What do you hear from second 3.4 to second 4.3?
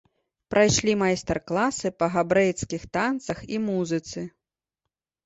і музыцы.